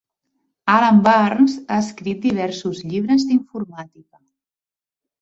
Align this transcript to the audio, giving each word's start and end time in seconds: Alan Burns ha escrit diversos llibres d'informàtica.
Alan 0.75 1.01
Burns 1.07 1.59
ha 1.69 1.79
escrit 1.85 2.23
diversos 2.25 2.83
llibres 2.89 3.31
d'informàtica. 3.31 4.27